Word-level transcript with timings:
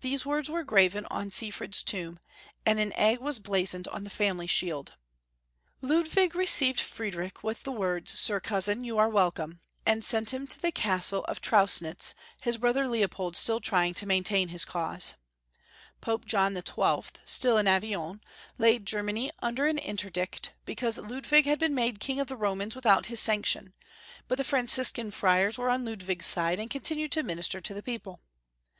These 0.00 0.26
words 0.26 0.50
were 0.50 0.64
graven 0.64 1.06
on 1.08 1.30
Sifred's 1.30 1.84
tomb, 1.84 2.18
and 2.66 2.80
an 2.80 2.92
egg 2.94 3.20
was 3.20 3.38
blazoned 3.38 3.86
on 3.86 4.02
the 4.02 4.10
family 4.10 4.48
shield. 4.48 4.94
HHiNHita 5.80 5.84
m. 5.84 5.88
Ludwig 5.90 6.34
received 6.34 6.80
Friedrich 6.80 7.44
with 7.44 7.62
the 7.62 7.70
words," 7.70 8.10
Sir 8.18 8.40
cousin, 8.40 8.82
you 8.82 8.98
are 8.98 9.08
welcome," 9.08 9.60
and 9.86 10.04
sent 10.04 10.34
him 10.34 10.48
to 10.48 10.60
the 10.60 10.72
Castle 10.72 11.22
of 11.26 11.40
Trausnitz, 11.40 12.12
his 12.42 12.56
brother 12.58 12.88
Leopold 12.88 13.36
still 13.36 13.60
trying 13.60 13.94
to 13.94 14.04
maintain 14.04 14.48
his 14.48 14.64
cause. 14.64 15.14
Pope 16.00 16.24
John 16.24 16.54
the 16.54 16.58
XXII., 16.58 17.22
still 17.24 17.52
214 17.52 17.52
Young 17.52 17.52
Folks* 17.54 17.54
History 17.54 17.54
of 17.54 17.54
Q 17.54 17.54
ermany. 17.54 17.60
in 17.60 17.68
Avignon, 17.68 18.20
laid 18.58 18.84
Germany 18.84 19.30
under 19.40 19.66
an 19.68 19.78
interdict 19.78 20.52
be 20.64 20.74
cause 20.74 20.98
Ludwig 20.98 21.44
liad 21.44 21.60
been 21.60 21.74
made 21.76 22.00
King 22.00 22.18
of 22.18 22.26
the 22.26 22.34
Romans 22.36 22.74
without 22.74 23.04
liis 23.04 23.18
sanction, 23.18 23.74
but 24.26 24.38
the 24.38 24.42
Franciscan 24.42 25.12
fiiars 25.12 25.56
were 25.56 25.70
on 25.70 25.84
Ludwig's 25.84 26.26
side, 26.26 26.58
and 26.58 26.68
continued 26.68 27.12
to 27.12 27.22
muiister 27.22 27.62
to 27.62 27.72
the 27.74 27.82
people. 27.84 28.18